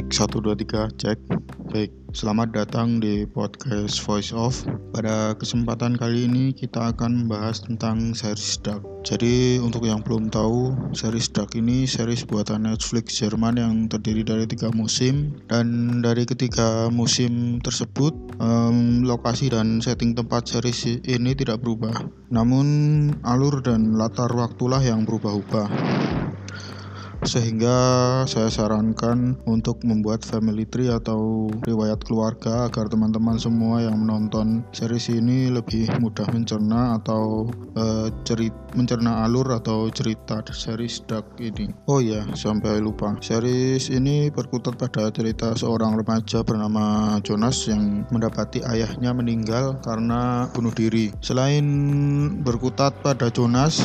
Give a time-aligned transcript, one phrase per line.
[0.00, 1.18] Cek 1 2 3 cek.
[1.76, 4.64] Baik, selamat datang di podcast Voice Off.
[4.96, 8.80] Pada kesempatan kali ini kita akan membahas tentang series Dark.
[9.04, 14.48] Jadi untuk yang belum tahu, series Dark ini series buatan Netflix Jerman yang terdiri dari
[14.48, 21.60] tiga musim dan dari ketiga musim tersebut um, lokasi dan setting tempat series ini tidak
[21.60, 21.92] berubah.
[22.32, 22.64] Namun
[23.20, 26.09] alur dan latar waktulah yang berubah-ubah
[27.24, 27.78] sehingga
[28.24, 35.12] saya sarankan untuk membuat family tree atau riwayat keluarga agar teman-teman semua yang menonton series
[35.12, 41.70] ini lebih mudah mencerna atau uh, cerit mencerna alur atau cerita series Dark ini.
[41.90, 43.18] Oh ya, sampai lupa.
[43.18, 50.72] Series ini berkutat pada cerita seorang remaja bernama Jonas yang mendapati ayahnya meninggal karena bunuh
[50.72, 51.10] diri.
[51.18, 51.64] Selain
[52.40, 53.84] berkutat pada Jonas,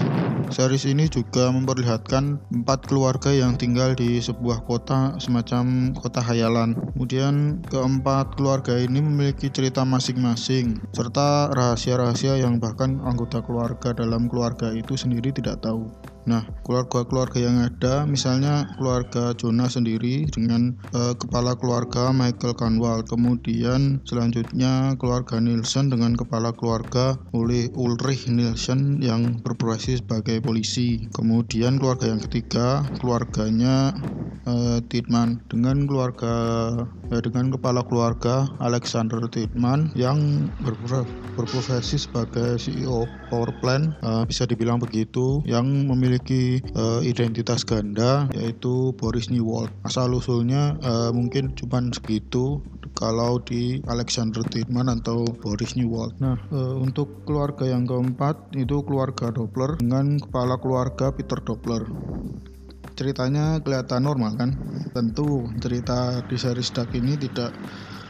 [0.52, 6.74] series ini juga memperlihatkan empat keluarga yang tinggal di sebuah kota semacam kota hayalan.
[6.94, 14.74] Kemudian keempat keluarga ini memiliki cerita masing-masing serta rahasia-rahasia yang bahkan anggota keluarga dalam keluarga
[14.74, 15.90] itu sendiri tidak tahu.
[16.26, 24.02] Nah, keluarga-keluarga yang ada, misalnya keluarga Jonas sendiri dengan uh, kepala keluarga Michael Kanwal, kemudian
[24.10, 31.06] selanjutnya keluarga Nielsen dengan kepala keluarga oleh Ulrich Nielsen yang berprofesi sebagai polisi.
[31.14, 33.94] Kemudian keluarga yang ketiga, keluarganya
[34.48, 36.34] uh, Tidman dengan keluarga
[37.12, 40.50] uh, dengan kepala keluarga Alexander Tidman yang
[41.36, 49.28] berprofesi sebagai CEO Powerplant, uh, bisa dibilang begitu, yang memiliki uh, identitas ganda yaitu Boris
[49.28, 49.70] Newald.
[49.84, 52.64] Asal usulnya uh, mungkin cuma segitu
[52.96, 56.16] kalau di Alexander Tidman atau Boris Newald.
[56.24, 61.84] Nah, uh, untuk keluarga yang keempat itu keluarga Doppler dengan kepala keluarga Peter Doppler
[63.00, 64.50] ceritanya kelihatan normal kan?
[64.96, 65.24] Tentu
[65.64, 65.94] cerita
[66.30, 67.52] di series Dark ini tidak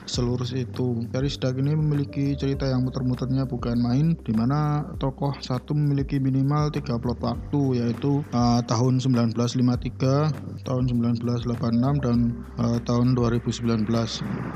[0.05, 1.05] seluruh itu.
[1.11, 6.69] Series Dark ini memiliki cerita yang muter-muternya bukan main, di mana tokoh satu memiliki minimal
[6.69, 12.17] tiga plot waktu, yaitu uh, tahun 1953, tahun 1986, dan
[12.61, 13.89] uh, tahun 2019.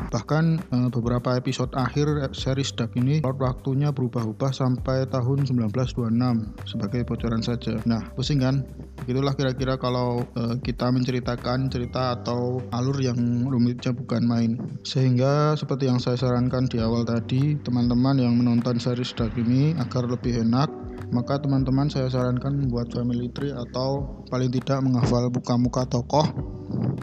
[0.09, 7.01] Bahkan uh, beberapa episode akhir series Dark ini plot waktunya berubah-ubah sampai tahun 1926 sebagai
[7.05, 7.81] bocoran saja.
[7.89, 8.61] Nah, pusing kan?
[9.09, 13.17] Itulah kira-kira kalau uh, kita menceritakan cerita atau alur yang
[13.49, 14.51] rumitnya bukan main.
[14.85, 20.07] Sehingga seperti yang saya sarankan di awal tadi, teman-teman yang menonton series Dark ini agar
[20.07, 20.69] lebih enak,
[21.11, 26.25] maka teman-teman saya sarankan membuat family tree atau paling tidak menghafal muka-muka tokoh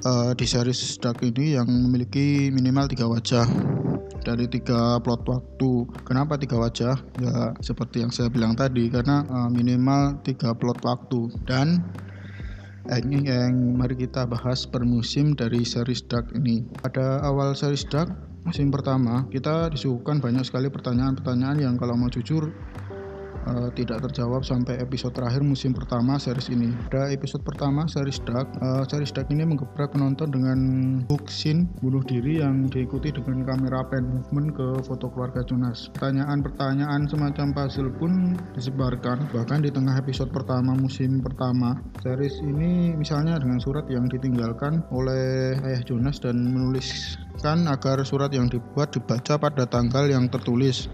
[0.06, 3.47] uh, di series Dark ini yang memiliki minimal tiga wajah
[4.22, 5.86] dari tiga plot waktu.
[6.03, 6.98] Kenapa tiga wajah?
[7.22, 11.82] Ya seperti yang saya bilang tadi, karena uh, minimal tiga plot waktu dan
[12.86, 16.62] Eng yang mari kita bahas per musim dari series Dark ini.
[16.78, 18.14] Pada awal series Dark,
[18.47, 22.47] musim pertama, kita disuguhkan banyak sekali pertanyaan-pertanyaan yang kalau mau jujur
[23.46, 26.74] uh, tidak terjawab sampai episode terakhir musim pertama series ini.
[26.90, 30.58] Pada episode pertama series Dark, uh, series Dark ini menggebrak penonton dengan
[31.08, 35.88] hook scene bunuh diri yang diikuti dengan kamera pan movement ke foto keluarga Jonas.
[35.96, 41.78] Pertanyaan-pertanyaan semacam puzzle pun disebarkan bahkan di tengah episode pertama musim pertama.
[42.02, 46.36] Series ini misalnya dengan surat yang ditinggalkan oleh ayah Jonas dan
[47.36, 50.88] menuliskan agar surat yang dibuat dibaca pada tanggal yang tertulis.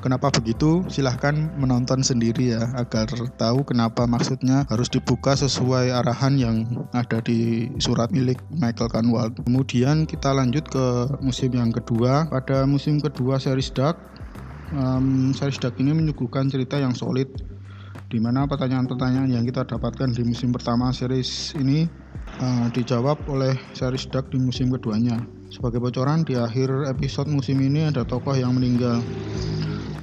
[0.00, 0.80] Kenapa begitu?
[0.88, 3.04] Silahkan menonton sendiri ya agar
[3.36, 6.56] tahu kenapa maksudnya harus dibuka sesuai arahan yang
[6.96, 9.36] ada di surat milik Michael Canwald.
[9.44, 12.24] Kemudian kita lanjut ke musim yang kedua.
[12.32, 14.00] Pada musim kedua series Dark,
[14.72, 17.28] um, series Dark ini menyuguhkan cerita yang solid
[18.06, 21.84] di mana pertanyaan-pertanyaan yang kita dapatkan di musim pertama series ini
[22.40, 25.35] uh, dijawab oleh series Dark di musim keduanya.
[25.56, 29.00] Sebagai bocoran, di akhir episode musim ini ada tokoh yang meninggal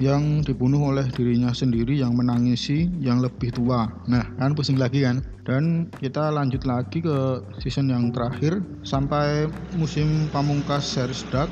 [0.02, 3.86] yang dibunuh oleh dirinya sendiri yang menangisi yang lebih tua.
[4.10, 5.22] Nah, kan pusing lagi kan?
[5.46, 9.46] Dan kita lanjut lagi ke season yang terakhir sampai
[9.78, 11.46] musim pamungkas series Dark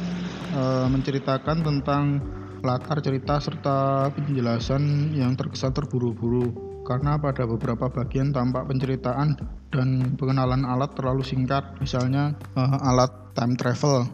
[0.50, 2.18] e, menceritakan tentang
[2.66, 6.50] latar cerita serta penjelasan yang terkesan terburu-buru
[6.82, 13.56] karena pada beberapa bagian tampak penceritaan dan pengenalan alat terlalu singkat misalnya uh, alat time
[13.56, 14.04] travel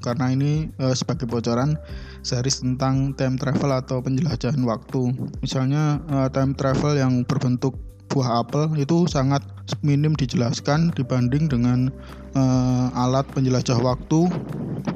[0.00, 1.76] karena ini uh, sebagai bocoran
[2.24, 5.12] series tentang time travel atau penjelajahan waktu.
[5.44, 7.76] Misalnya uh, time travel yang berbentuk
[8.10, 9.44] buah apel itu sangat
[9.86, 11.94] minim dijelaskan dibanding dengan
[12.34, 14.26] uh, alat penjelajah waktu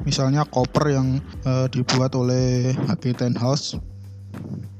[0.03, 3.23] misalnya koper yang uh, dibuat oleh H.K.
[3.23, 3.79] Tenhouse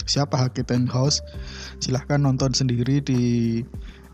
[0.03, 0.67] siapa H.K.
[0.67, 1.23] Tenhouse
[1.79, 3.63] silahkan nonton sendiri di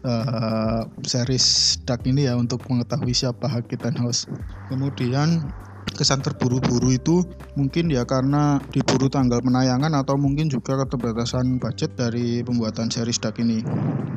[0.05, 4.25] uh, series Dark ini ya untuk mengetahui siapa Hakitan House.
[4.69, 5.49] Kemudian
[5.91, 7.25] kesan terburu-buru itu
[7.59, 13.37] mungkin ya karena diburu tanggal penayangan atau mungkin juga keterbatasan budget dari pembuatan series Dark
[13.41, 13.61] ini.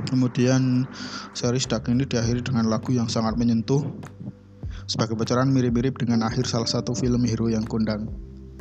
[0.08, 0.86] Kemudian
[1.34, 3.82] series Dark ini diakhiri dengan lagu yang sangat menyentuh
[4.84, 8.08] sebagai bocoran mirip-mirip dengan akhir salah satu film hero yang kondang.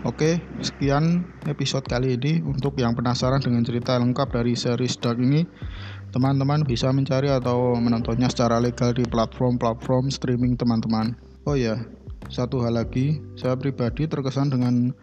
[0.04, 2.44] Oke, sekian episode kali ini.
[2.44, 5.48] Untuk yang penasaran dengan cerita lengkap dari series Dark ini,
[6.14, 11.18] teman-teman bisa mencari atau menontonnya secara legal di platform-platform streaming teman-teman.
[11.50, 11.76] Oh ya,
[12.30, 14.94] satu hal lagi, saya pribadi terkesan dengan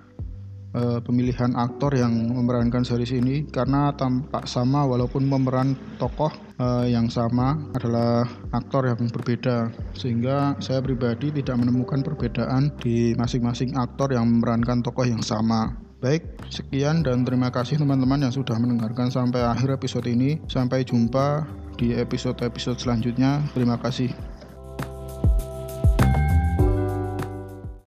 [0.74, 6.30] uh, pemilihan aktor yang memerankan series ini karena tampak sama walaupun pemeran tokoh
[6.62, 8.24] uh, yang sama adalah
[8.54, 15.04] aktor yang berbeda sehingga saya pribadi tidak menemukan perbedaan di masing-masing aktor yang memerankan tokoh
[15.04, 15.89] yang sama.
[16.00, 20.40] Baik, sekian dan terima kasih teman-teman yang sudah mendengarkan sampai akhir episode ini.
[20.48, 21.44] Sampai jumpa
[21.76, 23.44] di episode-episode selanjutnya.
[23.52, 24.08] Terima kasih.